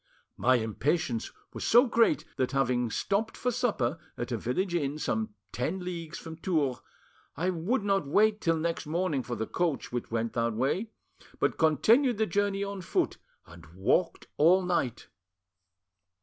[0.35, 5.35] My impatience was so great, that, having stopped for supper at a village inn some
[5.51, 6.79] ten leagues from Tours,
[7.37, 10.89] I would not wait till the next morning for the coach which went that way,
[11.37, 15.07] but continued the journey on foot and walked all night.